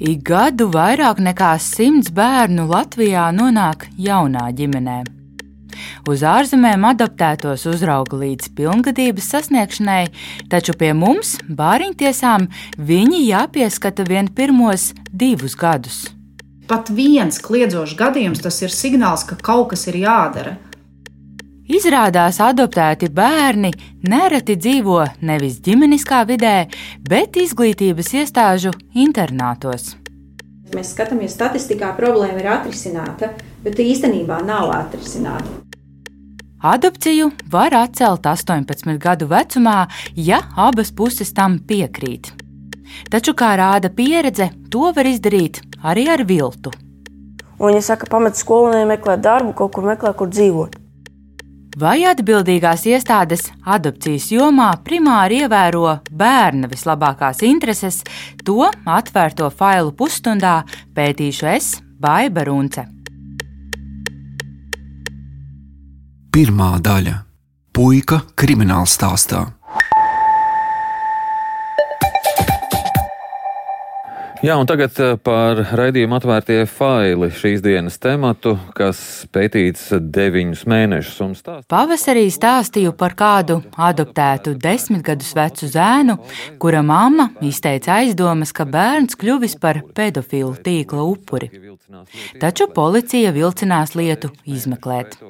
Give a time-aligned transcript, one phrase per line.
[0.00, 5.02] Ik gadu vairāk nekā simts bērnu Latvijā nonāk jaunā ģimenē.
[6.08, 10.06] Uz ārzemēm adaptētos uzrauga līdz pilngadības sasniegšanai,
[10.48, 12.48] taču pie mums, bāriņtiesām,
[12.80, 16.00] viņi jāpieskata vien pirmos divus gadus.
[16.64, 20.56] Pat viens kliedzošs gadījums tas ir signāls, ka kaut kas ir jādara.
[21.70, 23.70] Izrādās, adoptēti bērni
[24.10, 26.66] nereti dzīvo nevis ģimeniskā vidē,
[27.06, 29.99] bet izglītības iestāžu internātos.
[30.70, 33.32] Mēs skatāmies, statistikā problēma ir atrisināta,
[33.64, 35.58] bet īstenībā nav atrisināta.
[36.60, 42.30] Adopciju var atcelt 18 gadu vecumā, ja abas puses tam piekrīt.
[43.10, 46.70] Taču, kā rāda pieredze, to var izdarīt arī ar viltu.
[47.58, 50.79] Un, ja saka, pamet skolu, nemeklē darbu, kaut kur meklē, kur dzīvot.
[51.80, 58.02] Vai atbildīgās iestādes adopcijas jomā primāri ievēro bērna vislabākās intereses,
[58.44, 60.58] to atvērto failu pusstundā
[60.96, 62.84] pētīšu es, Baiba Runce.
[66.34, 67.16] Pirmā daļa-
[67.76, 69.46] Puika krimināla stāstā.
[74.40, 81.18] Jā, un tagad eh, par raidījumu atvērtie faili šīs dienas tematu, kas pētīts deviņus mēnešus.
[81.42, 81.66] Stāst...
[81.68, 86.16] Pavasarī stāstīju par kādu adoptētu desmit gadus vecu zēnu,
[86.62, 91.52] kura mamma izteica aizdomas, ka bērns kļuvis par pedofilu tīkla upuri.
[92.40, 95.20] Taču policija vilcinās lietu izmeklēt.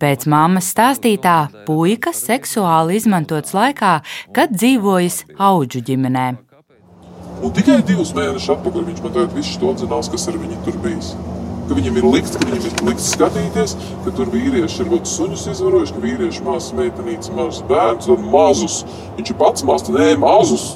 [0.00, 3.98] Pēc mammas stāstītā puika seksuāli izmantots laikā,
[4.32, 6.47] kad dzīvojis auģu ģimenē.
[7.38, 10.78] Un tikai divus mēnešus atpakaļ viņš man tagad visu to atzinās, kas ar viņu tur
[10.82, 11.12] bijis.
[11.68, 15.46] Ka viņam ir likts, ka viņam ir likts skatīties, ka tur vīrieši ir kaut suņus
[15.52, 18.80] izvarojuši, ka vīrieši mazs meitenītes, mazs bērns un mazus.
[19.20, 20.66] Viņš ir pats mazs, nē, mazus.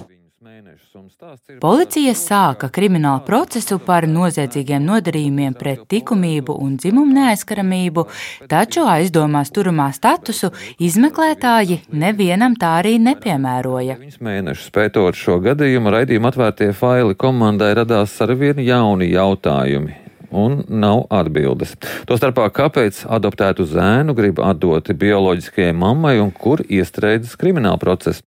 [1.63, 8.05] Policija sāka kriminālu procesu par noziedzīgiem nodarījumiem pret likumību un dzimumu neaizskaramību,
[8.51, 10.51] taču aizdomās turamā statusu
[10.83, 14.01] izmeklētāji nevienam tā arī nepiemēroja.
[14.19, 19.95] Mēnešus pētot šo gadījumu, raidījuma atvērtie faili komandai radās arvien jauni jautājumi
[20.33, 21.77] un nav atbildes.
[22.09, 28.27] Tostarpā, kāpēc adoptētu zēnu grib atdot bioloģiskajai mammai un kur iestrēdzas krimināla procesa?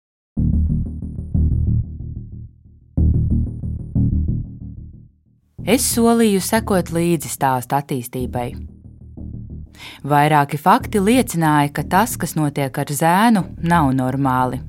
[5.62, 8.48] Es solīju sekot līdzi stāstu attīstībai.
[10.02, 14.62] Vairāki fakti liecināja, ka tas, kas notiek ar zēnu, nav normāli.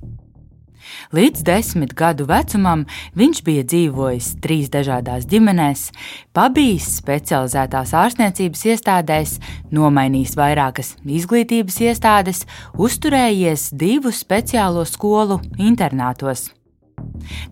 [1.16, 2.84] Līdz desmit gadu vecumam
[3.16, 5.88] viņš bija dzīvojis trīs dažādās ģimenēs,
[6.36, 9.36] pabijis specializētās ārstniecības iestādēs,
[9.72, 12.44] nomainījis vairākas izglītības iestādes,
[12.76, 16.50] uzturējies divu speciālo skolu internātos.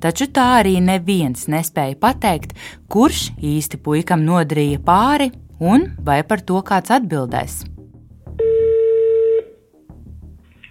[0.01, 2.57] Taču tā arī neviens nespēja pateikt,
[2.91, 5.31] kurš īsti puikam nodarīja pāri
[5.61, 7.61] un vai par to kāds atbildēs.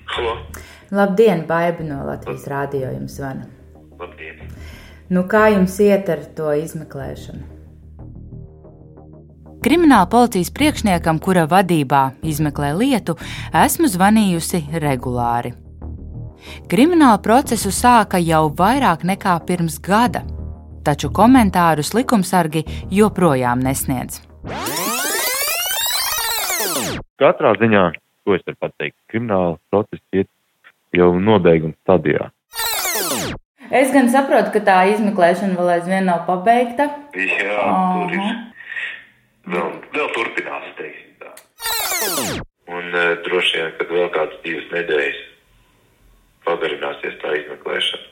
[0.10, 0.36] Halo.
[0.92, 3.46] Labdien, Baiba no Latvijas rādio jums zvana.
[4.00, 4.42] Labdien.
[5.14, 7.46] Nu, kā jums iet ar to izmeklēšanu?
[9.60, 13.18] Krimināla policijas priekšniekam, kura vadībā izmeklē lietu,
[13.52, 15.52] esmu zvanījusi regulāri.
[16.72, 20.24] Kriminālu procesu sāka jau vairāk nekā pirms gada,
[20.86, 24.22] taču komentārus likumsargi joprojām nesniedz.
[27.20, 27.86] Katrā ziņā,
[28.24, 30.30] ko es varu pateikt, krimināla procesa iet
[30.96, 32.30] jau nobeiguma stadijā.
[33.70, 36.88] Es gan saprotu, ka tā izmeklēšana vēl aizvien nav pabeigta.
[37.14, 38.06] Jā, Aha.
[38.08, 38.40] tur ir.
[39.50, 41.34] Vēl, vēl turpinās, teiksim tā.
[42.70, 45.22] Un uh, droši vien, kad vēl kādas divas nedēļas
[46.50, 48.08] pagarināsies tā izmeklēšana.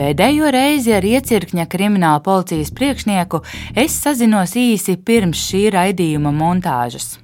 [0.00, 3.42] Pēdējo reizi ar iecirkņa krimināla policijas priekšnieku
[3.82, 7.18] es sazinos īsi pirms šī raidījuma montāžas.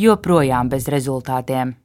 [0.00, 1.76] Joprojām bez rezultātiem.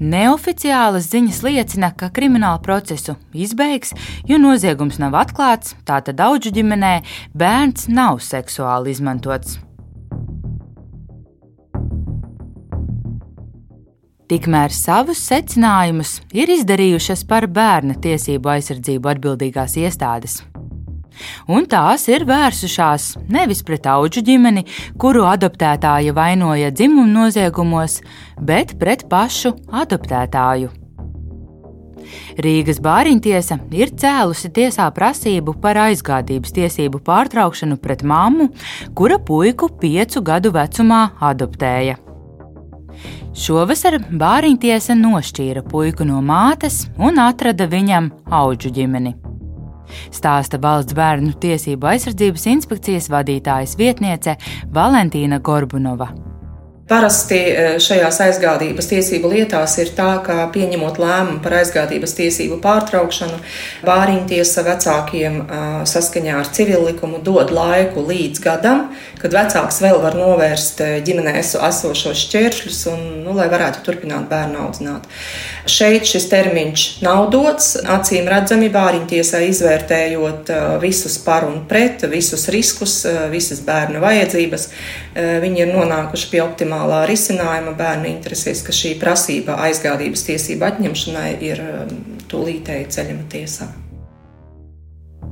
[0.00, 3.92] Neoficiālas ziņas liecina, ka kriminālu procesu izbeigs,
[4.26, 6.94] jo noziegums nav atklāts, tātad daudzu ģimenē
[7.36, 9.60] bērns nav seksuāli izmantots.
[14.32, 20.38] Tikmēr savus secinājumus ir izdarījušas par bērna tiesību aizsardzību atbildīgās iestādes.
[21.52, 24.62] Un tās ir vērsušās nevis pret auģu ģimeni,
[24.96, 27.98] kuru adoptētāja vainoja dzimumu noziegumos,
[28.40, 29.52] bet pret pašu
[29.82, 30.70] adoptētāju.
[32.40, 38.48] Rīgas bāriņtiesa ir cēlusi tiesā prasību par aizgādības tiesību pārtraukšanu pret mammu,
[38.96, 41.98] kura puiku piecu gadu vecumā adoptēja.
[43.32, 49.14] Šovasar bāriņtiesa nošķīra puiku no mātes un atrada viņam auģu ģimeni.
[50.12, 54.36] Stāsta valsts bērnu tiesību aizsardzības inspekcijas vadītājas vietniece
[54.76, 56.10] Valentīna Gorbunova.
[56.92, 63.38] Parasti e, šajās aizgādības tiesību lietās ir tā, ka pieņemot lēmumu par aizgādības tiesību pārtraukšanu,
[63.86, 68.82] bāriņtiesa vecākiem e, saskaņā ar civil likumu dod laiku līdz gadam,
[69.22, 74.60] kad vecāks vēl var novērst e, ģimenē esošos šķēršļus un, nu, lai varētu turpināt bērnu
[74.66, 75.08] audzināt.
[75.64, 77.72] Šeit šis termiņš nav dots.
[77.88, 80.52] Acīm redzami bāriņtiesā izvērtējot
[80.82, 83.00] visus par un pret, visus riskus,
[83.32, 84.68] visas bērnu vajadzības,
[85.14, 91.30] viņi ir nonākuši pie optimāla optimālā risinājuma bērnu interesēs, ka šī prasība aizgādības tiesību atņemšanai
[91.40, 93.68] ir um, tūlītēji ceļama tiesā.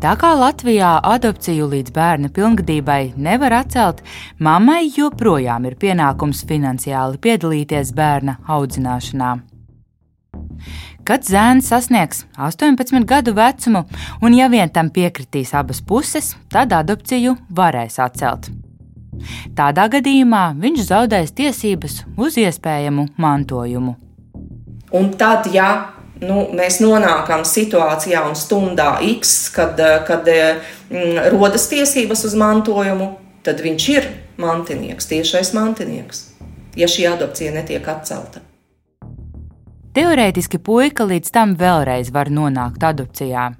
[0.01, 4.01] Tā kā Latvijā adopciju līdz bērna pilngadībai nevar atcelt,
[4.39, 9.35] mammai joprojām ir pienākums finansiāli piedalīties bērna audzināšanā.
[11.05, 13.85] Kad zēns sasniegs 18 gadu vecumu,
[14.23, 18.53] un ja vien tam piekritīs abas puses, tad adopciju varēs atcelt.
[19.57, 23.97] Tādā gadījumā viņš zaudēs tiesības uz iespējamu mantojumu.
[24.97, 25.71] Un tad, ja
[26.21, 33.13] nu, mēs nonākam situācijā un stundā X, kad, kad mm, rodas tiesības uz mantojumu,
[33.47, 36.27] tad viņš ir mantinieks, tiešais mantinieks,
[36.77, 38.45] ja šī adopcija netiek atcelta.
[39.91, 43.51] Teorētiski puika līdz tam vēlreiz var nonākt adopcijā.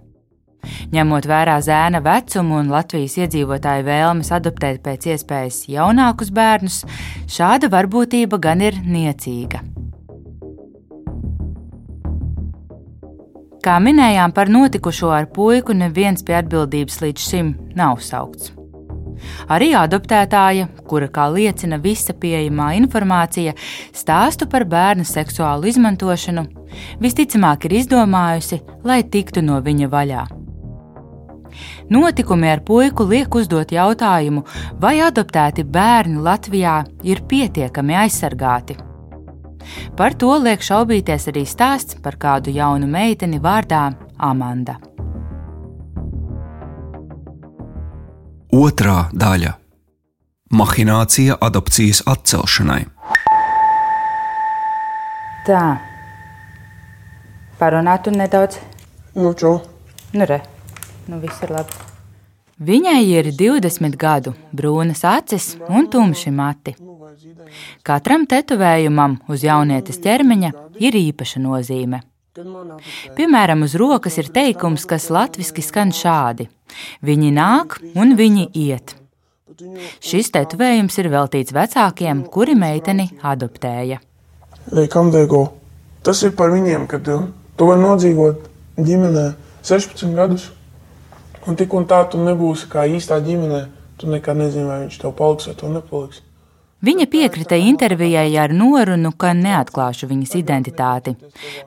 [0.95, 6.83] Ņemot vērā zēna vecumu un Latvijas iedzīvotāju vēlmes adoptēt pēc iespējas jaunākus bērnus,
[7.31, 9.63] šāda varbūtība gan ir niecīga.
[13.61, 18.55] Kā minējām par notikušo ar puiku, neviens pie atbildības līdz šim nav saukts.
[19.53, 23.53] Arī adoptētāja, kura, kā liecina visa pieejamā informācija,
[23.93, 26.47] stāstu par bērnu seksuālu izmantošanu,
[27.05, 30.29] visticamāk ir izdomājusi, lai tiktu no viņa vaļā.
[31.91, 34.45] Notikumi ar puiku liek uzdot jautājumu,
[34.79, 38.77] vai adoptēti bērni Latvijā ir pietiekami aizsargāti.
[39.99, 43.89] Par to liek šaubīties arī stāsts par kādu jaunu meiteni vārdā
[44.19, 44.77] Amanda.
[48.55, 49.57] Otra daļa-
[50.61, 52.85] Mahinācija adopcijas atcelšanai.
[55.47, 55.67] Tā,
[57.59, 58.63] parunātu nedaudz.
[59.15, 59.59] Nu, čo?
[60.15, 60.41] Nu, re
[61.11, 61.75] nu viss ir labi.
[62.61, 66.75] Viņai ir 20 gadu, brūnas acis un tumši mati.
[67.83, 70.51] Katram tetovējumam uz jaunietes ķermeņa
[70.85, 72.03] ir īpaša nozīme.
[73.17, 76.47] Piemēram, uz rokas ir teikums, kas latviešu skan šādi:
[77.03, 78.95] Viņi nāk un viņi iet.
[80.05, 83.99] Šis tetovējums ir veltīts vecākiem, kuri meiteni adoptēja.
[86.05, 88.47] Tas ir par viņiem, kad tu vari nodzīvot
[88.79, 89.27] ģimenē
[89.65, 90.51] 16 gadus
[91.49, 93.63] Un tik un tā tu nebūsi kā īstā ģimenē.
[94.01, 96.21] Tu nekad nezini, vai viņš tev paliks vai to nepaliks.
[96.81, 101.13] Viņa piekrita intervijai ar norunu, ka neatklāšu viņas identitāti.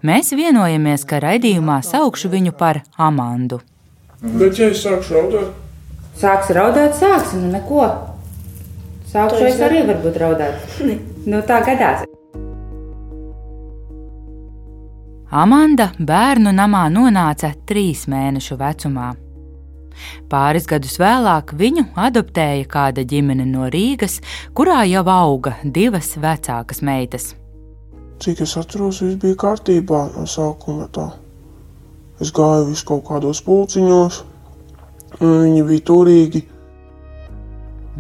[0.02, 3.60] Mēs vienojamies, ka raidījumā saukšu viņu par Amandu.
[4.24, 5.52] Bet, ja es sākšu raudāt,
[6.18, 7.86] sāks raudāt, sāks nu neko.
[9.14, 10.66] Sākšu es arī varbūt raudāt.
[11.30, 12.08] nu, tā gadās.
[15.34, 19.12] Amanda bērnu namā nonāca trīs mēnešu vecumā.
[20.32, 24.20] Pāris gadus vēlāk viņu adoptēja kāda ģimene no Rīgas,
[24.58, 27.34] kurā jau auga divas vecākas meitas.
[28.24, 30.88] Cik es atceros, viss bija kārtībā no sākuma.
[30.94, 31.10] Tā.
[32.24, 34.24] Es gāju vis kaut kādos pulciņos,
[35.20, 36.44] un viņi bija turīgi.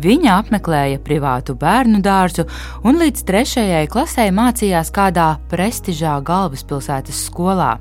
[0.04, 2.48] Viņa apmeklēja privātu bērnu dārzu
[2.88, 7.76] un līdz trešajai klasē mācījās kādā prestižā galvaspilsētas skolā.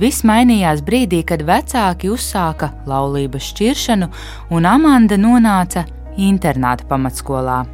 [0.00, 4.10] Viss mainījās brīdī, kad vecāki uzsāka laulības šķiršanu,
[4.52, 5.86] un Amanda nonāca
[6.16, 7.64] internāta pamatskolā.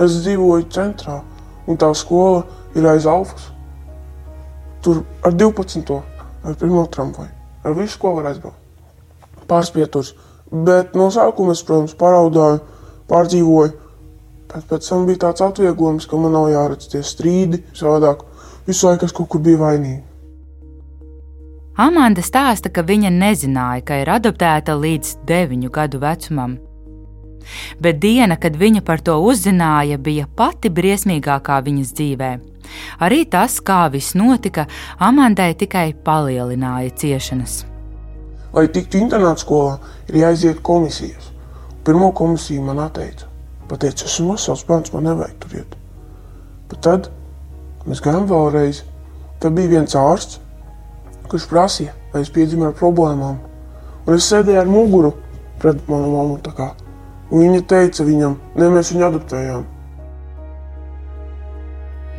[0.00, 1.20] Es dzīvoju centrā,
[1.68, 2.44] un tā skola
[2.76, 3.50] ir aiz Alfas.
[4.82, 6.00] Tur ar 12.
[6.42, 7.30] ar pirmo tramvaju.
[7.62, 8.58] Ar visu, ko var aizbraukt.
[9.46, 10.14] Pārspietos.
[10.52, 12.60] Bet no sākuma es, protams, paraudāju,
[13.10, 13.72] pārdzīvoju.
[14.52, 18.26] Tad pēc tam bija tāds atvieglojums, ka man nav jāredz tie strīdi, savādāk
[18.66, 20.11] visu laiku es kaut kur biju vainīgs.
[21.72, 26.58] Amanda stāsta, ka viņa nezināja, ka ir adoptēta līdz 9 gadu vecumam.
[27.80, 32.30] Bet diena, kad viņa par to uzzināja, bija pati briesmīgākā viņas dzīvē.
[33.00, 34.66] Arī tas, kā viss notika,
[35.00, 37.62] Amandai tikai palielināja ciešanas.
[38.52, 39.80] Lai tiktu internāta skolā,
[40.12, 41.32] ir jāiziet komisijas.
[41.88, 43.26] Pirmā komisija man teica,
[43.68, 45.76] pateica, esmu vesels bērns, man nevajag tur iet.
[46.68, 47.08] Bet tad
[47.88, 48.84] mēs gājām vēlreiz.
[49.40, 50.38] Tad bija viens ārsts,
[51.32, 53.40] kurš prasīja, vai es piedzimu ar problēmām.
[54.06, 55.12] Un es sēdēju ar muguru
[55.62, 56.40] pret manu mammu.
[56.56, 56.72] kā.
[57.32, 59.62] Un viņa teica viņam, ne mēs viņu adoptējām.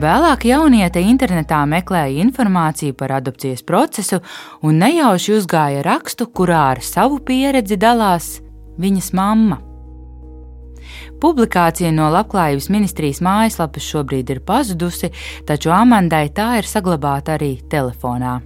[0.02, 4.24] Vēlāk jauniete internetā meklēja informāciju par adopcijas procesu
[4.66, 8.40] un nejauši uzgāja rakstu, kurā ar savu pieredzi dalās
[8.82, 9.60] viņas mamma.
[11.22, 15.12] Publikācija no Labklājības ministrijas mājaslapas šobrīd ir pazudusi,
[15.48, 18.42] taču Amandai tā ir saglabāta arī telefonā.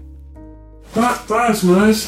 [0.95, 2.05] Tā, tā esmu es.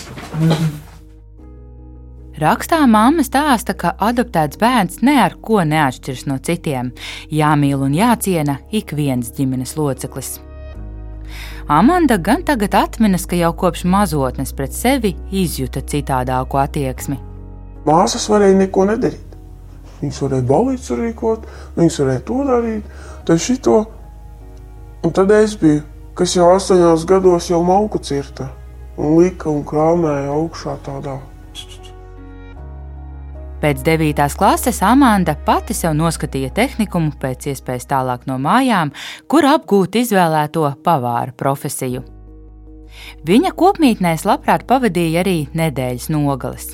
[2.39, 6.93] Rakstā mamma stāsta, ka adoptēts bērns ne ar ko neatšķiras no citiem.
[7.35, 10.37] Jāmīl un jāciena ik viens ģimenes loceklis.
[11.67, 17.19] Amanda gan tagad atminas, ka jau kopš mazotnes pret sevi izjuta citādāku attieksmi.
[17.85, 19.35] Māsas varēja neko nedarīt.
[19.99, 21.43] Viņas varēja balīdzes rīkot,
[21.75, 22.95] viņas varēja to darīt,
[23.27, 23.81] tad šito.
[25.03, 25.83] Un tad es biju,
[26.15, 28.47] kas jau astoņos gados jau mauku cirta
[28.99, 31.17] un lika un krāmēja augšā tādā.
[33.59, 34.21] Pēc 9.
[34.39, 38.93] klases Amanda pati sev noskatīja tehnikumu pēc iespējas tālāk no mājām,
[39.27, 42.05] kur apgūt izvēlēto pavāra profesiju.
[43.27, 46.71] Viņa kopmītnēs labprāt pavadīja arī nedēļas nogales.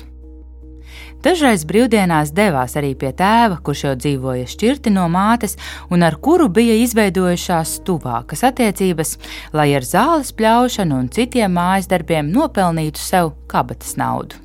[1.26, 5.56] Dažreiz brīvdienās devās arī pie tēva, kurš jau dzīvoja šķirti no mātes
[5.90, 9.16] un ar kuru bija izveidojušās tuvākas attiecības,
[9.56, 14.38] lai ar zāles pļaušanu un citiem mājas darbiem nopelnītu sev kabatas naudu.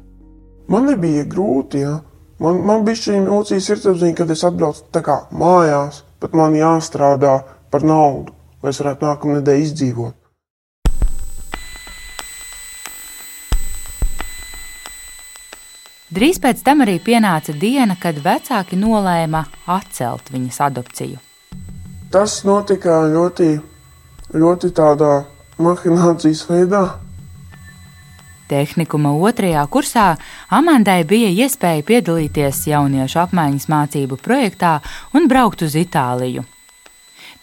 [0.73, 1.99] Man nebija grūti, ja.
[2.41, 7.35] man, man bija šī emocijas sirdsapziņa, kad es atbraucu kā, mājās, bet man jāstrādā
[7.69, 8.33] par naudu,
[8.63, 10.20] lai es varētu nākamā nedēļa izdzīvot.
[16.11, 21.19] Drīz pēc tam arī pienāca diena, kad vecāki nolēma atcelt viņas adopciju.
[22.11, 23.53] Tas notika ļoti,
[24.35, 25.11] ļoti tādā
[25.55, 26.81] mahinācijas veidā.
[28.51, 30.07] Tehnikuma otrajā kursā
[30.51, 34.73] Amandai bija iespēja piedalīties jauniešu apmaiņas mācību projektā
[35.15, 36.43] un braukt uz Itāliju.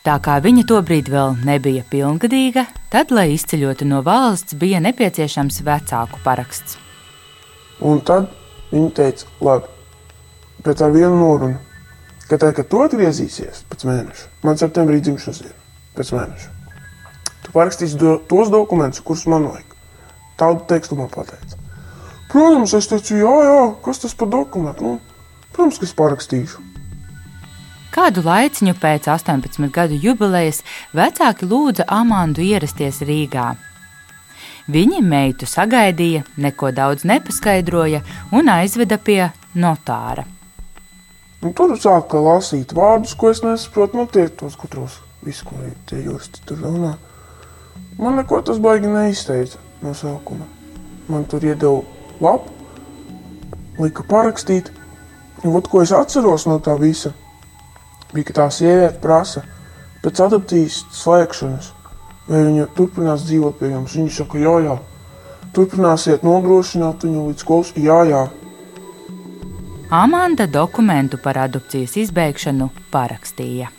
[0.04, 6.20] Tā kā viņa tobrīd vēl nebija pilngadīga, tad, lai izceļotu no valsts, bija nepieciešams vecāku
[6.24, 6.76] paraksts.
[7.80, 8.28] Un tad
[8.72, 9.70] Viņa teica, labi,
[10.66, 11.56] bet ar vienu norunu,
[12.28, 15.56] ka tad, kad tu atgriezīsies pēc mēneša, man septembrī dzimšanas diena,
[15.96, 16.50] pēc mēneša,
[17.46, 19.76] tu parakstīsi do, tos dokumentus, kurus man vajag.
[20.38, 21.56] Tādu tekstu man pateica.
[22.28, 24.84] Protams, es teicu, jā, jā, kas tas par dokumentu?
[24.84, 26.64] Nu, protams, ka es parakstīšu.
[27.94, 30.60] Kādu laiciņu pēc 18 gadu jubilejas
[30.94, 33.54] vecāki lūdza Amandu ierasties Rīgā.
[34.68, 38.02] Viņi meitu sagaidīja, neko daudz nepaskaidroja
[38.36, 39.22] un aizveda pie
[39.56, 40.26] notāra.
[41.40, 43.96] Un tur sāka lasīt vārdus, ko es nesaprotu.
[43.96, 46.96] Nu, tie ir tos gudros, visu, ko tie juristi tur runā.
[47.96, 50.44] Man neko tas baigi neizteica no sākuma.
[51.08, 51.80] Man tur iedeva
[52.20, 52.52] lapu,
[53.80, 54.68] lika parakstīt.
[55.46, 57.14] Un ot, ko es atceros no tā visa,
[58.12, 59.46] bija, ka tā sieviete prasa
[60.02, 61.72] pēc adopcijas slēgšanas
[62.28, 63.96] vai viņa turpinās dzīvot pie jums.
[63.98, 64.76] Viņa saka, jā, jā,
[65.56, 68.26] turpināsiet nodrošināt viņu līdz skolas, jā, jā.
[69.88, 73.70] Amanda dokumentu par adopcijas izbeigšanu parakstīja.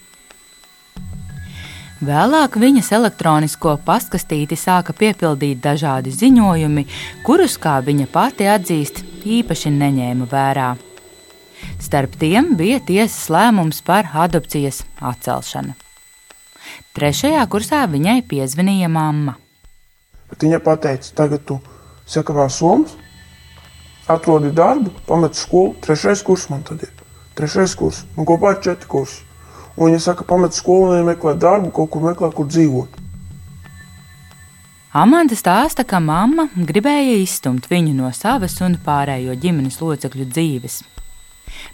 [2.00, 6.86] Vēlāk viņas elektronisko pastkastīti sāka piepildīt dažādi ziņojumi,
[7.28, 10.70] kurus, kā viņa pati atzīst, īpaši neņēma vērā.
[11.84, 15.76] Starp tiem bija tiesas lēmums par adopcijas atcelšanu.
[16.98, 19.36] Trešajā kursā viņai piezvanīja mamma.
[20.30, 21.60] Bet viņa teica, tagad tu
[22.10, 22.96] sakavā somas,
[24.10, 25.76] atrodi darbu, pamet skolu.
[25.82, 26.94] Trešais kurs man tad ir.
[27.38, 29.22] Trešais kurs, man kopā ir četri kursi.
[29.78, 32.98] Un viņa saka, pamet skolu, nemeklē darbu, kaut kur meklē, kur dzīvot.
[35.00, 40.82] Amanda stāsta, ka mamma gribēja izstumt viņu no savas un pārējo ģimenes locekļu dzīves.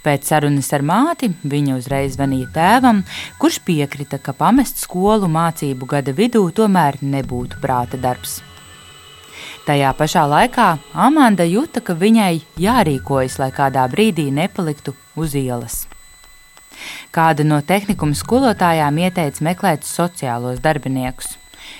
[0.05, 2.99] Pēc sarunas ar māti viņa uzreiz zvanīja tēvam,
[3.41, 8.43] kurš piekrita, ka pamest skolu mācību gada vidū tomēr nebūtu prāta darbs.
[9.65, 15.87] Tajā pašā laikā Amanda jūta, ka viņai jārīkojas, lai kādā brīdī nepaliktu uz ielas.
[17.15, 21.33] Kāda no tehnikuma skolotājām ieteica meklēt sociālos darbiniekus.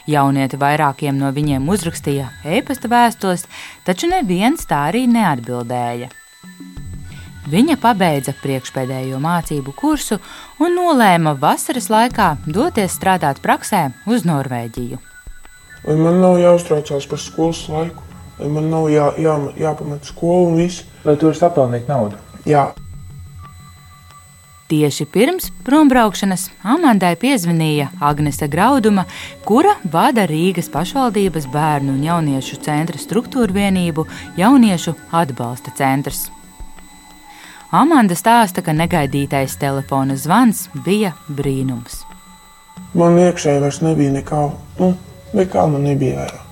[0.10, 3.46] Jaunieti vairākiem no viņiem uzrakstīja e-pasta vēstules,
[3.86, 6.10] taču neviens tā arī neatbildēja.
[7.46, 10.18] Viņa pabeidza priekšpēdējo mācību kursu
[10.58, 14.98] un nolēma vasaras laikā doties strādāt praksē uz Norvēģiju.
[15.86, 18.02] Vai man nav jāuztraucās par skolas laiku,
[18.40, 20.88] vai man nav jā, jā, jāpamet skolu un viss?
[21.06, 22.18] Lai tu vari sapelnīt naudu.
[22.50, 22.72] Jā.
[24.66, 29.04] Tieši pirms prombraukšanas Amandai piezvanīja Agnese Grauduma,
[29.46, 34.08] kura vada Rīgas pašvaldības bērnu un jauniešu centra struktūra vienību
[34.42, 36.32] Jauniešu atbalsta centrs.
[37.76, 42.06] Amanda stāsta, ka negaidītais telefona zvans bija brīnums.
[42.96, 44.42] Man iekšēji vairs nebija nekā,
[44.80, 44.92] nu,
[45.36, 46.44] nekā man nebija vairāk.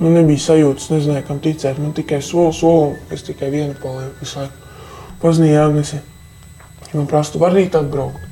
[0.00, 1.78] Man nebija sajūtas, nezināju, kam ticēt.
[1.78, 4.72] Man tikai soli, soli, es tikai vienu palieku visu laiku.
[5.22, 6.00] Pazinīju Agnesi.
[6.94, 8.30] Man prasa, tu vari rīt atbraukt.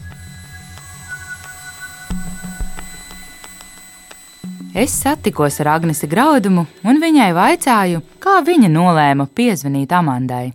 [4.74, 10.48] Es satikos ar Agnesi Graudumu un viņai vaicāju, kā viņa nolēma piezvanīt Amandai.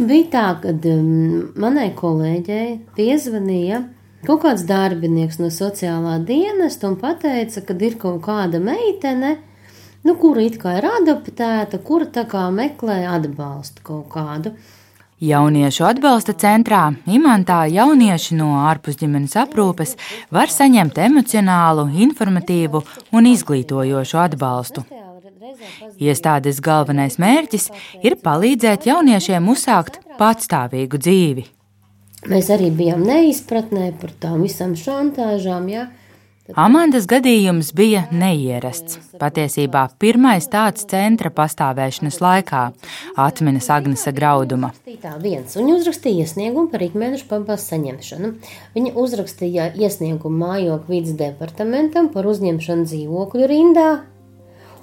[0.00, 3.82] Bija tā, ka um, manai kolēģei piezvanīja
[4.24, 9.36] kaut kāds darbinieks no sociālā dienesta un teica, ka ir kaut kāda meitene,
[10.04, 14.54] nu, kura it kā ir adaptēta, kura tā kā meklē atbalstu kaut kādu.
[15.20, 19.98] Jauniešu atbalsta centrā imantā jaunieši no ārpusģimenes aprūpes
[20.32, 22.80] var saņemt emocionālu, informatīvu
[23.12, 24.86] un izglītojošu atbalstu.
[26.00, 27.70] Iestādes galvenais mērķis
[28.02, 31.46] ir palīdzēt jauniešiem uzsākt patstāvīgu dzīvi.
[32.28, 35.68] Mēs arī bijām neizpratnē par tām visām šantāžām.
[35.72, 35.86] Ja?
[36.58, 38.98] Amandas gadījums bija neierasts.
[39.20, 42.62] Patiesībā pirmais tāds centra pastāvēšanas laikā,
[43.20, 44.72] atminas Agnese Grauduma.
[44.84, 48.32] Viņa uzrakstīja iesniegumu par ikmēnešu pabalstu saņemšanu.
[48.76, 53.90] Viņa uzrakstīja iesniegumu mājokļu vidas departamentam par uzņemšanu dzīvokļu rindā,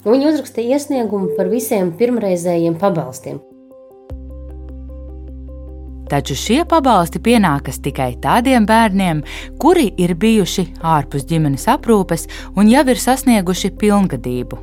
[0.07, 3.41] un viņa uzrakstīja iesniegumu par visiem pirmreizējiem pabalstiem.
[6.07, 9.25] Taču šie pabalsti pienākas tikai tādiem bērniem,
[9.59, 14.61] kuri ir bijuši ārpus ģimenes aprūpes un jau ir sasnieguši pilngadību.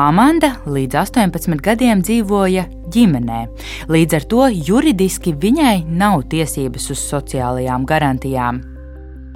[0.00, 3.44] Amanda līdz 18 gadiem dzīvoja ģimenē,
[3.92, 8.69] līdz ar to juridiski viņai nav tiesības uz sociālajām garantijām.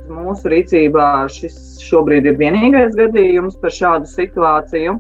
[0.05, 4.99] Mūsu rīcībā šis šobrīd ir vienīgais gadījums par šādu situāciju.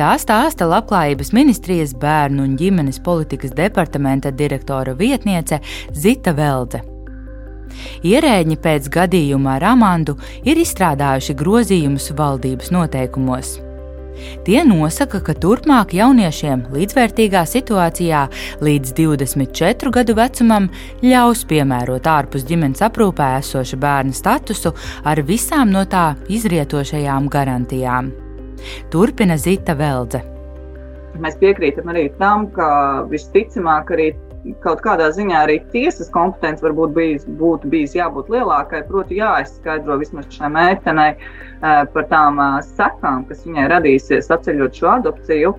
[0.00, 5.60] Tā stāsta Labklājības ministrijas bērnu un ģimenes politikas departamenta direktora vietniece
[5.92, 6.80] Zita Veldze.
[8.02, 13.58] Ierēģi pēc gadījuma ar Amandu ir izstrādājuši grozījumus valdības noteikumos.
[14.44, 18.22] Tie nosaka, ka turpmāk jauniešiem līdzvērtīgā situācijā
[18.64, 20.70] līdz 24 gadu vecumam
[21.04, 28.10] ļaus piemērot ārpus ģimenes aprūpē esoša bērna statusu ar visām no tā izrietošajām garantijām.
[28.92, 30.20] Turpina Zita Veldze.
[31.20, 32.68] Mēs piekrītam arī tam, ka
[33.10, 34.12] visticamāk arī
[34.64, 38.82] kaut kādā ziņā arī tiesas kompetence varbūt bijis, būtu bijis jābūt lielākai.
[38.88, 44.94] Proti, jāizskaidro vismaz šai meitenei eh, par tām eh, sekām, kas viņai radīsies atceļot šo
[44.98, 45.56] adopciju.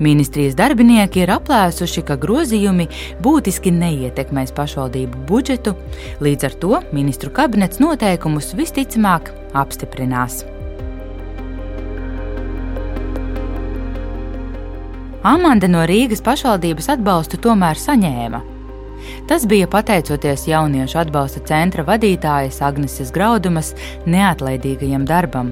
[0.00, 2.86] Ministrijas darbinieki ir aplēsuši, ka grozījumi
[3.20, 5.74] būtiski neietekmēs pašvaldību budžetu,
[6.24, 10.40] līdz ar to ministru kabinets noteikumus visticamāk apstiprinās.
[15.22, 18.38] Amanda no Rīgas pašvaldības atbalstu tomēr saņēma.
[19.28, 23.74] Tas bija pateicoties jauniešu atbalsta centra vadītājas Agneses Graudumas
[24.08, 25.50] neatlaidīgajam darbam.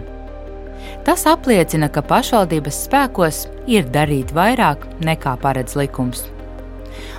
[1.05, 6.25] Tas apliecina, ka pašvaldības spēkos ir darīt vairāk nekā paredz likums.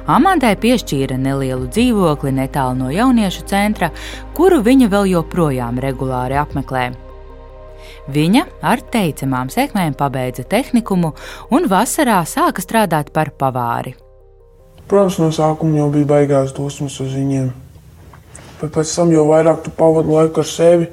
[0.09, 3.91] Amandai piešķīra nelielu dzīvokli netālu no jauniešu centra,
[4.33, 6.87] kuru viņa vēl joprojām regulāri apmeklē.
[8.09, 11.13] Viņa ar teicamām sekmēm pabeidza tehnikumu
[11.53, 13.95] un vasarā sāka strādāt par pavāri.
[14.89, 17.51] Protams, no sākuma jau bija baigās dusmas uz viņiem.
[18.59, 20.89] Bet pēc tam jau vairāk tu pavadi laiku ar sevi,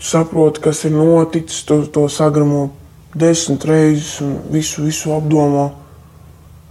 [0.00, 2.68] saproti, kas ir noticis, to, to sagramo
[3.14, 5.70] desmit reizes un visu, visu apdomā.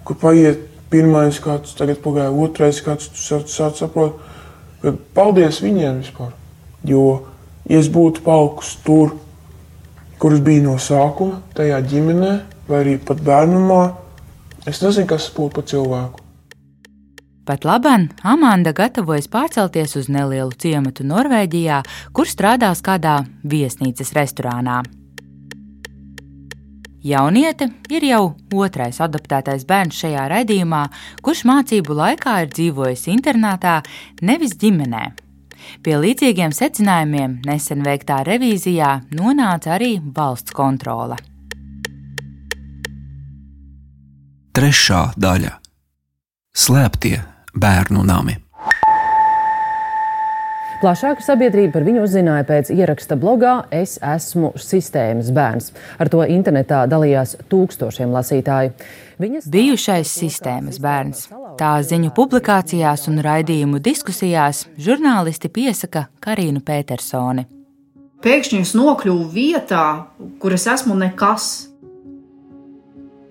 [0.08, 4.22] Kur paiet pirmais kāds, tagad pagāja otrais kāds, tu sāc, sāc saprot,
[4.82, 6.32] ka paldies viņiem vispār.
[6.88, 7.04] Jo,
[7.66, 9.18] ja es būtu palikusi tur,
[10.20, 12.32] kurš bija no sākuma tajā ģimenē,
[12.70, 13.84] vai arī pat bērnumā.
[14.68, 16.26] Es nezinu, kas būtu pa cilvēku.
[17.50, 21.82] Pat labāk Amanda gatavojas pārcelties uz nelielu ciematu Norvēģijā,
[22.14, 24.84] kur strādās kādā viesnīcas restorānā.
[27.02, 30.84] Jauniete ir jau otrais adaptētais bērns šajā raidījumā,
[31.24, 33.80] kurš mācību laikā ir dzīvojis internātā,
[34.22, 35.04] nevis ģimenē.
[35.84, 41.18] Pie līdzīgiem secinājumiem nesen veiktā revīzijā nonāca arī valsts kontrole.
[44.54, 45.56] Trešā daļa-
[46.64, 47.18] slēptie
[47.56, 48.49] bērnu nami.
[50.80, 55.74] Plašāk sabiedrība par viņu uzzināja pēc ieraksta blogā Es esmu sistēmas bērns.
[56.00, 58.72] Ar to internetā dalījās tūkstošiem lasītāju.
[59.20, 61.26] Viņas Bijušais sistēmas bērns.
[61.60, 67.44] Tā ziņu publikācijās un raidījumu diskusijās žurnālisti piesaka Karinu Petersoni.
[68.24, 69.86] Pēkšņi es nokļuvu vietā,
[70.40, 71.69] kur es esmu nekas.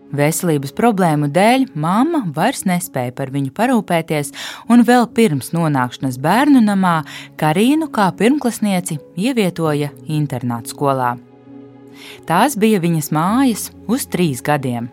[0.09, 4.33] Veselības problēmu dēļ mamma vairs nespēja par viņu parūpēties,
[4.73, 7.03] un vēl pirms nonākšanas bērnu namā
[7.41, 11.17] Karīnu kā pirmklasnieci ievietoja internāta skolā.
[12.29, 14.89] Tās bija viņas mājas uz trīs gadiem.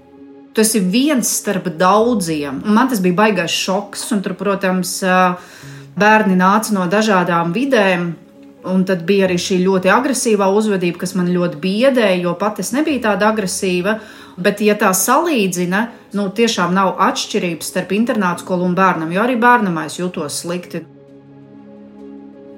[0.55, 2.61] Tas ir viens starp daudziem.
[2.65, 4.97] Man tas bija baisais šoks, un tur, protams,
[5.99, 8.13] bērni nāca no dažādām vidēm.
[8.65, 12.71] Un tad bija arī šī ļoti agresīvā uzvedība, kas man ļoti biedēja, jo pat es
[12.73, 13.99] nebiju tāda agresīva.
[14.35, 15.85] Bet, ja tā salīdzina,
[16.17, 20.83] nu, tiešām nav atšķirības starp internātu skolu un bērnam, jo arī bērnam es jūtos slikti.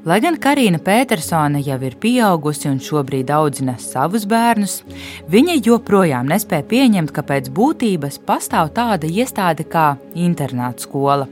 [0.08, 4.80] Lai gan Karina Petersone jau ir pieaugusi un šobrīd audzina savus bērnus,
[5.28, 11.28] viņa joprojām nespēja pieņemt, ka pēc būtības pastāv tāda iestāde kā internāta skola.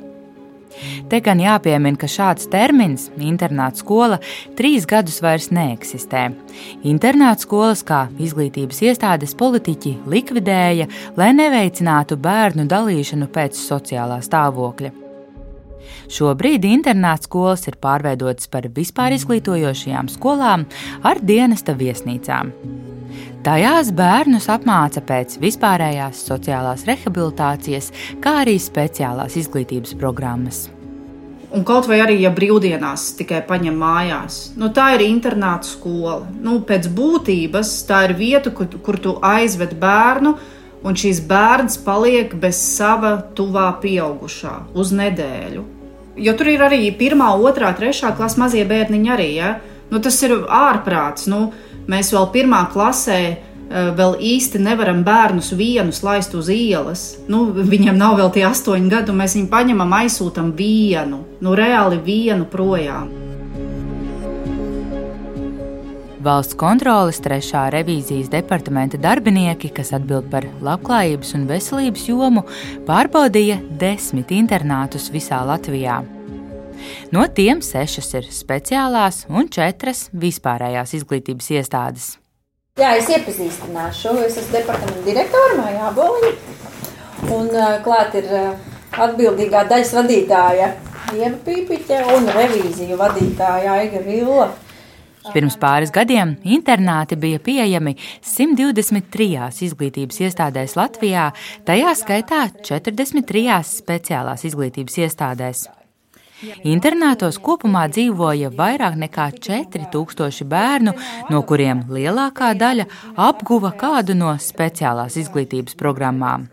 [1.10, 4.20] Te gan jāpiemina, ka šāds termins, internāta skola,
[4.58, 6.28] trīs gadus vairs neeksistē.
[6.88, 15.05] Internāta skolas kā izglītības iestādes politiķi likvidēja, lai neveicinātu bērnu dalīšanu pēc sociālā stāvokļa.
[16.12, 20.68] Šobrīd internāta skolas ir pārveidotas par vispār izglītojošajām skolām
[21.04, 22.54] ar dienesta viesnīcām.
[23.46, 30.64] Tajās bērnus apmāca pēc vispārējās sociālās rehabilitācijas, kā arī speciālās izglītības programmas.
[31.56, 36.26] Un kaut vai arī, ja brīvdienās tikai paņem mājās, nu, tā ir internāta skola.
[36.42, 40.34] Nu, pēc būtības tā ir vieta, kur, kur tu aizved bērnu,
[40.86, 45.75] un šīs bērns paliek bez sava tuvā pieaugušā uz nedēļu.
[46.16, 49.30] Jo tur ir arī pirmā, otrā, trešā klasa mazie bērniņi arī.
[49.36, 49.56] Ja?
[49.92, 51.28] Nu, tas ir ārprāts.
[51.32, 51.50] Nu,
[51.86, 57.06] Mēs vēl pirmā klasē eh, vēl īsti nevaram bērnus vienus laist uz ielas.
[57.30, 62.02] Nu, viņam nav vēl tie astoņi gadi, un mēs viņu paņemam, aizsūtām vienu, nu, reāli
[62.02, 63.25] vienu projām.
[66.26, 72.42] Valsts kontroles trešā revīzijas departamenta darbinieki, kas atbild par labklājības un veselības jomu,
[72.88, 76.00] pārbaudīja desmit internātus visā Latvijā.
[77.14, 82.10] No tiem sešas ir speciālās un četras vispārējās izglītības iestādes.
[82.82, 84.18] Jā, es iepazīstināšu.
[84.26, 86.34] Es esmu departamenta direktore Maija Aboliņa.
[87.38, 87.54] Un
[87.86, 88.34] klāt ir
[88.98, 90.74] atbildīgā daļas vadītāja
[91.14, 94.54] Ieva Pīpiņa un revīziju vadītāja Aiga Villa.
[95.34, 101.30] Pirms pāris gadiem internāti bija pieejami 123 izglītības iestādēs Latvijā,
[101.66, 105.66] tajā skaitā 43 speciālās izglītības iestādēs.
[106.68, 110.94] Internātos kopumā dzīvoja vairāk nekā 4000 bērnu,
[111.32, 112.90] no kuriem lielākā daļa
[113.30, 116.50] apguva kādu no speciālās izglītības programmām.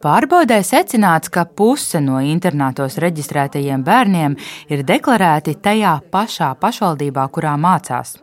[0.00, 4.36] Pārbaudē secināts, ka puse no internātos reģistrētajiem bērniem
[4.72, 8.14] ir deklarēti tajā pašā pašvaldībā, kurā mācās.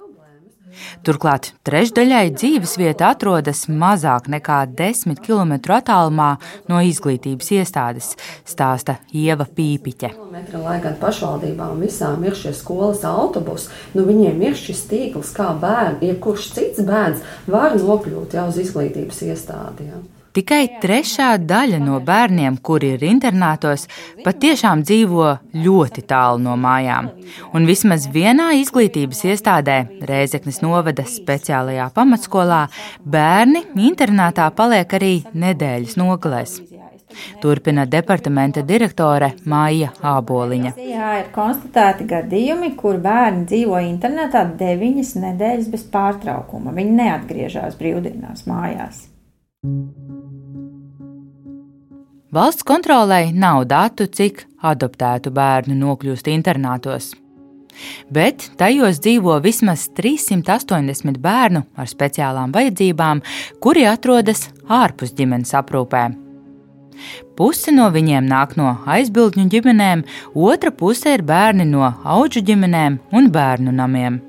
[1.05, 6.31] Turklāt trešdaļai dzīvesvieta atrodas mazāk nekā 10 km attālumā
[6.65, 8.09] no izglītības iestādes,
[8.41, 10.15] stāsta Ieva Pīpiķe.
[10.57, 16.09] Lai gan pašvaldībām visām ir šie skolas autobusi, nu viņiem ir šis tīkls, kā bērni,
[16.09, 19.91] ja kurš cits bērns var nokļūt jau uz izglītības iestādi.
[19.93, 20.05] Ja.
[20.37, 23.87] Tikai trešā daļa no bērniem, kuri ir internātos,
[24.21, 25.31] patiešām dzīvo
[25.63, 27.07] ļoti tālu no mājām.
[27.57, 32.67] Un vismaz vienā izglītības iestādē, Rēzeknes novada speciālajā pamatskolā,
[33.01, 36.59] bērni internātā paliek arī nedēļas nogalēs.
[37.41, 40.77] Turpina departamenta direktore Māja Āboliņa.
[40.77, 46.77] Jā, ir konstatēti gadījumi, kur bērni dzīvo internetā deviņas nedēļas bez pārtraukuma.
[46.77, 49.07] Viņi neatgriežas brīvdienās mājās.
[52.27, 57.13] Valsts kontrolē nav datu, cik adoptētu bērnu nokļūst internātos.
[58.11, 63.21] Bet tajos dzīvo vismaz 380 bērnu ar speciālām vajadzībām,
[63.63, 66.03] kuri atrodas ārpus ģimenes aprūpē.
[67.39, 70.03] Puse no viņiem nāk no aizbildņu ģimenēm,
[70.35, 74.19] otra puse ir bērni no auģu ģimenēm un bērnu namiem.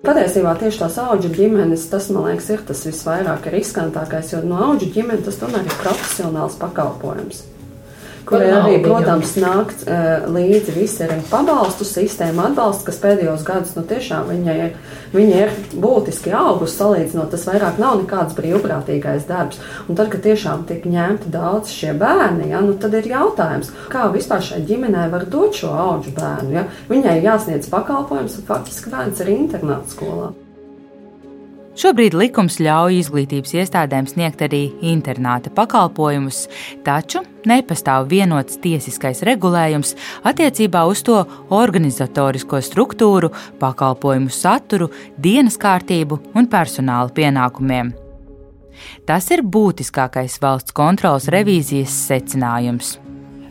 [0.00, 4.88] Patiesībā tieši tās auga ģimenes, tas man liekas, ir tas visvairāk riskantākais, jo no auga
[4.94, 7.42] ģimenes tas tomēr ir profesionāls pakalpojums.
[8.30, 13.84] Kur arī, protams, nāk uh, līdzi visi ir pabalstu sistēma, atbalsts, kas pēdējos gados nu,
[13.90, 14.76] tiešām viņai ir,
[15.14, 19.60] viņa ir būtiski augus salīdzinot, tas vairāk nav nekāds brīvprātīgais darbs.
[19.88, 24.06] Un tad, kad tiešām tiek ņemti daudz šie bērni, ja, nu, tad ir jautājums, kā
[24.14, 26.54] vispār šai ģimenei var dot šo augu bērnu.
[26.58, 26.68] Ja?
[26.90, 30.32] Viņai jāsniedz pakalpojums, un faktiski bērns ir internāts skolā.
[31.80, 36.42] Šobrīd likums ļauj izglītības iestādēm sniegt arī internāta pakalpojumus,
[36.84, 39.94] taču nepastāv vienots tiesiskais regulējums
[40.28, 41.22] attiecībā uz to
[41.56, 47.94] organizatorisko struktūru, pakalpojumu saturu, dienas kārtību un personāla pienākumiem.
[49.08, 52.98] Tas ir būtiskākais valsts kontrolas revīzijas secinājums.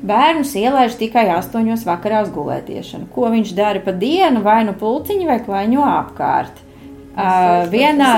[0.06, 3.10] Bērnus ielaiž tikai astoņos vakarā uz gulētiešanu.
[3.10, 6.69] Ko viņš dara pa dienu, vai nu pulciņu, vai klaiņo apkārt.
[7.10, 8.10] Uh, vienā,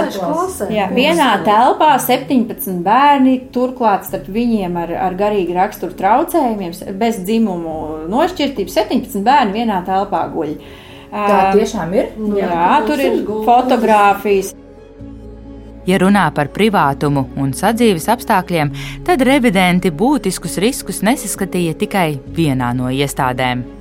[0.69, 8.05] jā, vienā telpā 17 bērni, turklāt starp viņiem ar, ar garīgu raksturu traucējumiem, bez dzimumu
[8.11, 8.77] nošķirtības.
[8.83, 10.53] 17 bērni vienā telpā guļ.
[11.11, 12.13] Tā tiešām ir.
[12.37, 14.53] Jā, jā tur ir fotogrāfijas.
[15.89, 18.69] Ja runā par privātumu un sadzīves apstākļiem,
[19.07, 23.80] tad revidenti būtiskus riskus nesaskatīja tikai vienā no iestādēm.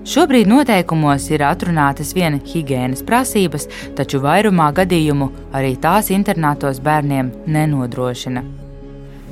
[0.00, 3.66] Šobrīd noteikumos ir atrunātas viena higiēnas prasības,
[3.98, 8.40] taču vairumā gadījumu arī tās internātos bērniem nenodrošina.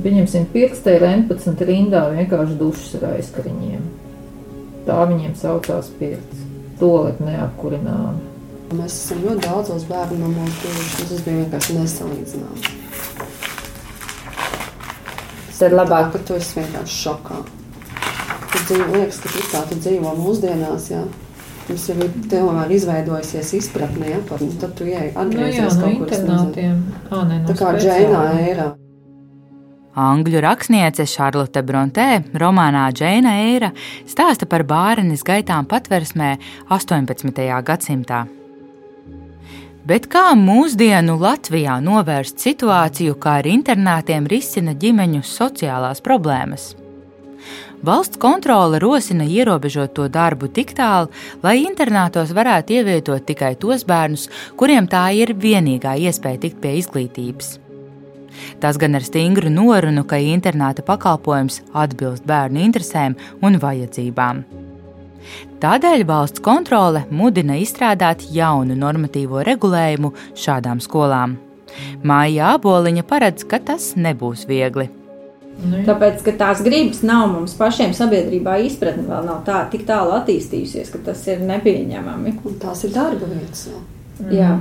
[0.04, 3.88] Pieņemsim, pirkstē ir 11 rindā vienkārši dušas ar aizkariņiem.
[4.86, 6.44] Tā viņiem saucās pirts.
[6.78, 8.18] Tolet neapkurināma.
[8.76, 12.74] Mēs esam ļoti daudzos bērnu namos bijuši, tas bija vienkārši nesalīdzināms.
[15.58, 17.40] Tad labāk, ka tu esi vienkārši šokā.
[18.68, 20.90] Dzīvo, liekas, ka tā tu dzīvo mūsdienās.
[20.92, 21.06] Jā.
[21.68, 25.96] Mums jau ir tomēr izveidojusies izpratne, ja, par, tad tu ej atgriezies nu, jā, kaut
[26.02, 26.76] kur internātiem.
[27.08, 28.66] Ā, ne, no tā kā Džēnā ērā.
[29.98, 32.08] Angļu rakstniece Šarlote Brontē
[32.40, 33.70] romānā Džeina Eira
[34.08, 36.34] stāsta par bārenes gaitām patversmē
[36.72, 37.46] 18.
[37.64, 38.26] gadsimtā.
[39.88, 46.74] Bet kā mūsdienu Latvijā novērst situāciju, kā ar internātiem risina ģimeņu sociālās problēmas?
[47.84, 51.12] Valsts kontrole rosina ierobežot to darbu tik tālu,
[51.44, 54.26] lai internātos varētu ievietot tikai tos bērnus,
[54.58, 57.58] kuriem tā ir vienīgā iespēja tikt pie izglītības.
[58.58, 64.42] Tas gan ar stingru norunu, ka internāta pakalpojums atbilst bērnu interesēm un vajadzībām.
[65.62, 71.38] Tādēļ valsts kontrole mudina izstrādāt jaunu normatīvo regulējumu šādām skolām.
[72.02, 74.88] Māja Aboliņa paredz, ka tas nebūs viegli.
[75.58, 80.14] Nu, Tāpēc, ka tās gribas nav mums pašiem sabiedrībā izpratne vēl nav tā, tik tālu
[80.20, 82.36] attīstījusies, ka tas ir nepieņemami.
[82.46, 83.66] Un tās ir darba vietas.
[83.66, 83.80] Jā.
[84.22, 84.34] Mm.
[84.38, 84.52] jā.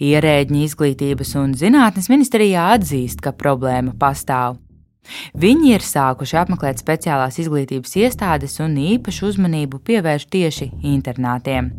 [0.00, 4.56] Ierēģi izglītības un zinātnes ministrijā atzīst, ka problēma pastāv.
[5.36, 11.72] Viņi ir sākuši apmeklēt speciālās izglītības iestādes un īpašu uzmanību pievērš tieši internātiem.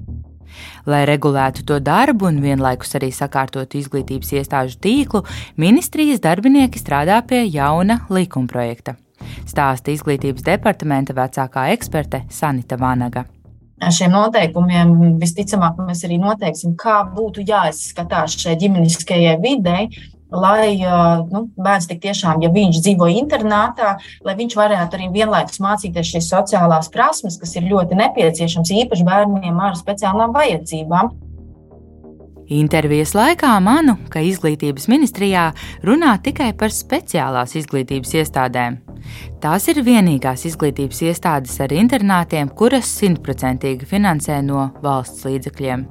[0.85, 5.23] Lai regulētu to darbu un vienlaikus arī sakārtotu izglītības iestāžu tīklu,
[5.61, 8.97] ministrijas darbinieki strādā pie jauna likumprojekta.
[9.45, 13.27] Stāsta izglītības departamenta vecākā eksperte Sanita Vanaga
[13.89, 19.87] šiem noteikumiem visticamāk mēs arī noteiksim, kā būtu jāizskatās šai ģimeniskajai videi,
[20.31, 20.77] lai
[21.31, 26.29] nu, bērns tik tiešām, ja viņš dzīvo internātā, lai viņš varētu arī vienlaikus mācīties šīs
[26.31, 31.11] sociālās prasmes, kas ir ļoti nepieciešams īpaši bērniem ar speciālām vajadzībām.
[32.51, 35.45] Intervijas laikā manu, ka izglītības ministrijā
[35.87, 38.81] runā tikai par speciālās izglītības iestādēm.
[39.41, 45.87] Tās ir vienīgās izglītības iestādes ar internātiem, kuras simtprocentīgi finansē no valsts līdzekļiem.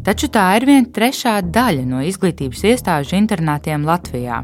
[0.00, 4.40] Taču tā ir viena trešā daļa no izglītības iestāžu internātiem Latvijā.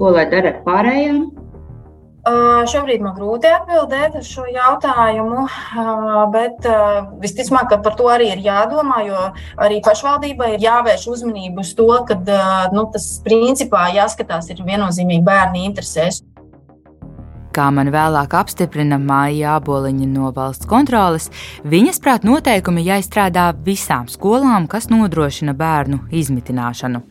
[0.00, 1.18] Ko lai dara ar pārējām?
[2.22, 8.06] Uh, šobrīd man grūti atbildēt uz šo jautājumu, uh, bet uh, visticamāk, ka par to
[8.14, 9.24] arī ir jādomā, jo
[9.66, 12.16] arī pašvaldībai ir jāvērš uzmanību uz to, ka
[12.72, 16.22] nu, tas principā jāskatās ir viennozīmīgi bērni interesēs.
[17.52, 21.26] Kā man vēlāk apstiprina Māja Aboliņa no valsts kontroles,
[21.68, 27.02] viņas prāt noteikumi jāizstrādā visām skolām, kas nodrošina bērnu izmitināšanu.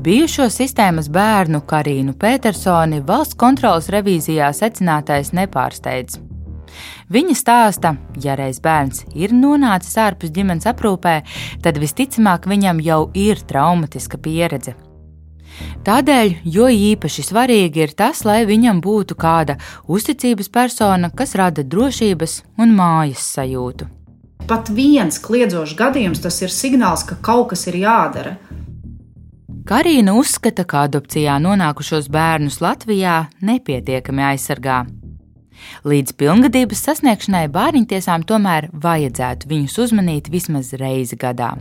[0.00, 6.20] Bijušo sistēmas bērnu Karīnu Petersoni valsts kontrolas revīzijā secinātais nepārsteidz.
[7.10, 11.16] Viņa stāsta, ja reiz bērns ir nonācis ārpus ģimenes aprūpē,
[11.64, 14.76] tad visticamāk viņam jau ir traumatiska pieredze
[15.86, 19.56] Tādēļ, jo īpaši svarīgi ir tas, lai viņam būtu kāda
[19.88, 23.88] uzticības persona, kas rada drošības un mājas sajūtu.
[24.50, 28.36] Pat viens kliedzošs gadījums tas ir signāls, ka kaut kas ir jādara.
[29.70, 34.82] Karina uzskata, ka adopcijā nonākušos bērnus Latvijā nepietiekami aizsargā.
[35.88, 41.54] Līdz pilngadības sasniegšanai bērniņtiesām tomēr vajadzētu viņus uzmanīt vismaz reizi gadā.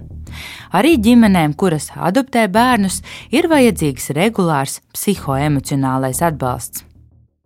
[0.75, 6.85] Arī ģimenēm, kuras adoptē bērnus, ir vajadzīgs regulārs psihoemocionālais atbalsts.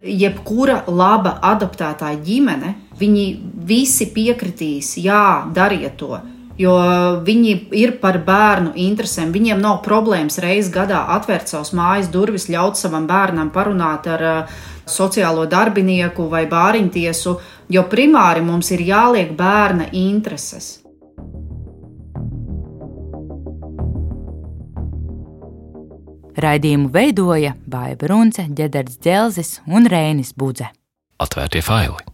[0.04, 3.28] Jebkura laba adoptētāja ģimene, viņi
[3.70, 6.18] visi piekritīs, jā, dariet to.
[6.60, 6.74] Jo
[7.26, 9.32] viņi ir par bērnu interesēm.
[9.34, 14.60] Viņiem nav problēmas reizes gadā atvērt savus mājas durvis, ļaut savam bērnam parunāt ar uh,
[14.86, 17.36] sociālo darbinieku vai bāriņtiesu,
[17.70, 20.80] jo primāri mums ir jāliek bērna intereses.
[26.44, 30.72] Raidījumu veidoja Bāja Brunce, Ģederts Dzelzis un Rēnis Budze.
[31.22, 32.13] Atvērtie faili!